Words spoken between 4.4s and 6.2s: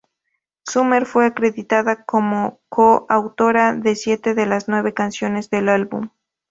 las nueve canciones del álbum.